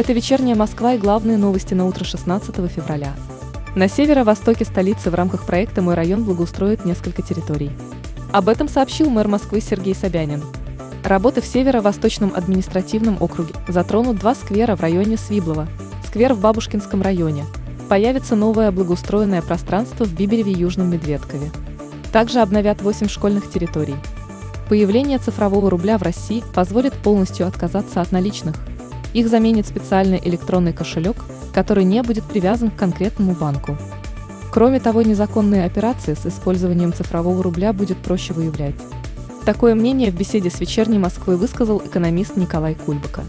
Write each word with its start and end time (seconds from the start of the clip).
Это 0.00 0.14
вечерняя 0.14 0.56
Москва 0.56 0.94
и 0.94 0.98
главные 0.98 1.36
новости 1.36 1.74
на 1.74 1.84
утро 1.84 2.04
16 2.04 2.54
февраля. 2.70 3.12
На 3.74 3.86
северо-востоке 3.86 4.64
столицы 4.64 5.10
в 5.10 5.14
рамках 5.14 5.44
проекта 5.44 5.82
«Мой 5.82 5.92
район» 5.92 6.24
благоустроит 6.24 6.86
несколько 6.86 7.20
территорий. 7.20 7.70
Об 8.32 8.48
этом 8.48 8.66
сообщил 8.66 9.10
мэр 9.10 9.28
Москвы 9.28 9.60
Сергей 9.60 9.94
Собянин. 9.94 10.42
Работы 11.04 11.42
в 11.42 11.46
северо-восточном 11.46 12.32
административном 12.34 13.18
округе 13.20 13.52
затронут 13.68 14.16
два 14.16 14.34
сквера 14.34 14.74
в 14.74 14.80
районе 14.80 15.18
Свиблова, 15.18 15.68
сквер 16.06 16.32
в 16.32 16.40
Бабушкинском 16.40 17.02
районе. 17.02 17.44
Появится 17.90 18.36
новое 18.36 18.70
благоустроенное 18.70 19.42
пространство 19.42 20.04
в 20.04 20.14
Бибереве 20.14 20.52
Южном 20.52 20.88
Медведкове. 20.88 21.50
Также 22.10 22.40
обновят 22.40 22.80
8 22.80 23.06
школьных 23.06 23.50
территорий. 23.50 23.96
Появление 24.70 25.18
цифрового 25.18 25.68
рубля 25.68 25.98
в 25.98 26.02
России 26.02 26.42
позволит 26.54 26.94
полностью 26.94 27.46
отказаться 27.46 28.00
от 28.00 28.12
наличных. 28.12 28.56
Их 29.12 29.28
заменит 29.28 29.66
специальный 29.66 30.20
электронный 30.22 30.72
кошелек, 30.72 31.16
который 31.52 31.84
не 31.84 32.02
будет 32.02 32.24
привязан 32.24 32.70
к 32.70 32.76
конкретному 32.76 33.32
банку. 33.32 33.76
Кроме 34.52 34.80
того, 34.80 35.02
незаконные 35.02 35.64
операции 35.64 36.14
с 36.14 36.26
использованием 36.26 36.92
цифрового 36.92 37.42
рубля 37.42 37.72
будет 37.72 37.98
проще 37.98 38.32
выявлять. 38.32 38.74
Такое 39.44 39.74
мнение 39.74 40.10
в 40.10 40.16
беседе 40.16 40.50
с 40.50 40.60
«Вечерней 40.60 40.98
Москвы» 40.98 41.36
высказал 41.36 41.80
экономист 41.84 42.36
Николай 42.36 42.74
Кульбака. 42.74 43.22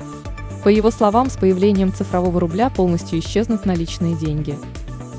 По 0.64 0.70
его 0.70 0.92
словам, 0.92 1.30
с 1.30 1.38
появлением 1.38 1.94
цифрового 1.94 2.40
рубля 2.40 2.70
полностью 2.70 3.20
исчезнут 3.20 3.66
наличные 3.66 4.16
деньги. 4.16 4.58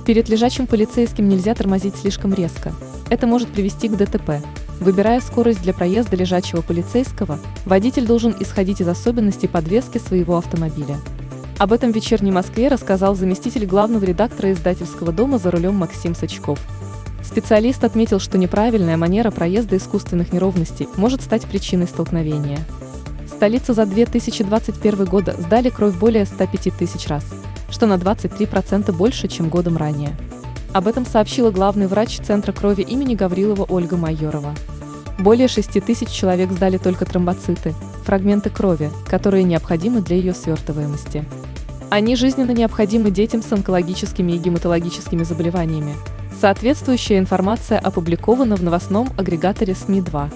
Перед 0.06 0.28
лежачим 0.28 0.66
полицейским 0.66 1.28
нельзя 1.28 1.54
тормозить 1.54 1.96
слишком 1.96 2.34
резко. 2.34 2.72
Это 3.08 3.26
может 3.26 3.48
привести 3.48 3.88
к 3.88 3.96
ДТП, 3.96 4.42
Выбирая 4.82 5.20
скорость 5.20 5.62
для 5.62 5.72
проезда 5.72 6.16
лежачего 6.16 6.60
полицейского, 6.60 7.38
водитель 7.66 8.04
должен 8.04 8.34
исходить 8.40 8.80
из 8.80 8.88
особенностей 8.88 9.46
подвески 9.46 9.98
своего 9.98 10.36
автомобиля. 10.36 10.96
Об 11.58 11.72
этом 11.72 11.92
в 11.92 11.94
«Вечерней 11.94 12.32
Москве» 12.32 12.66
рассказал 12.66 13.14
заместитель 13.14 13.64
главного 13.64 14.04
редактора 14.04 14.50
издательского 14.50 15.12
дома 15.12 15.38
«За 15.38 15.52
рулем» 15.52 15.76
Максим 15.76 16.16
Сачков. 16.16 16.58
Специалист 17.22 17.84
отметил, 17.84 18.18
что 18.18 18.38
неправильная 18.38 18.96
манера 18.96 19.30
проезда 19.30 19.76
искусственных 19.76 20.32
неровностей 20.32 20.88
может 20.96 21.22
стать 21.22 21.42
причиной 21.42 21.86
столкновения. 21.86 22.58
Столица 23.28 23.74
за 23.74 23.86
2021 23.86 25.04
год 25.04 25.32
сдали 25.38 25.68
кровь 25.68 25.94
более 25.94 26.26
105 26.26 26.76
тысяч 26.76 27.06
раз, 27.06 27.24
что 27.70 27.86
на 27.86 27.94
23% 27.94 28.90
больше, 28.90 29.28
чем 29.28 29.48
годом 29.48 29.76
ранее. 29.76 30.16
Об 30.72 30.88
этом 30.88 31.06
сообщила 31.06 31.52
главный 31.52 31.86
врач 31.86 32.18
Центра 32.18 32.50
крови 32.50 32.82
имени 32.82 33.14
Гаврилова 33.14 33.64
Ольга 33.68 33.96
Майорова. 33.96 34.54
Более 35.22 35.46
6 35.46 35.80
тысяч 35.84 36.08
человек 36.08 36.50
сдали 36.50 36.78
только 36.78 37.04
тромбоциты, 37.04 37.74
фрагменты 38.04 38.50
крови, 38.50 38.90
которые 39.06 39.44
необходимы 39.44 40.00
для 40.00 40.16
ее 40.16 40.34
свертываемости. 40.34 41.24
Они 41.90 42.16
жизненно 42.16 42.50
необходимы 42.50 43.12
детям 43.12 43.40
с 43.40 43.52
онкологическими 43.52 44.32
и 44.32 44.38
гематологическими 44.38 45.22
заболеваниями. 45.22 45.94
Соответствующая 46.40 47.18
информация 47.18 47.78
опубликована 47.78 48.56
в 48.56 48.64
новостном 48.64 49.10
агрегаторе 49.16 49.76
СМИ-2. 49.76 50.32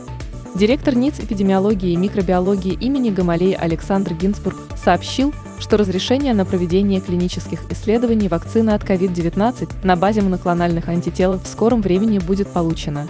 Директор 0.55 0.95
НИЦ 0.95 1.19
эпидемиологии 1.19 1.91
и 1.91 1.97
микробиологии 1.97 2.75
имени 2.75 3.11
Гамалеи 3.11 3.55
Александр 3.55 4.15
Гинзбург 4.15 4.57
сообщил, 4.77 5.35
что 5.59 5.79
разрешение 5.79 6.33
на 6.33 6.45
проведение 6.45 7.01
клинических 7.01 7.61
исследований 7.73 8.29
вакцины 8.29 8.71
от 8.71 8.85
COVID-19 8.85 9.69
на 9.83 9.97
базе 9.97 10.23
моноклональных 10.23 10.89
антител 10.89 11.41
в 11.41 11.47
скором 11.49 11.83
времени 11.83 12.21
будет 12.21 12.47
получено. 12.47 13.09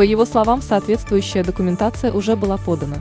По 0.00 0.02
его 0.02 0.24
словам, 0.24 0.62
соответствующая 0.62 1.44
документация 1.44 2.10
уже 2.10 2.34
была 2.34 2.56
подана. 2.56 2.96